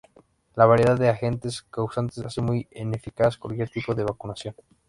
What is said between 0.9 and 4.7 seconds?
de agentes causantes hace muy ineficaz cualquier tipo de vacunación.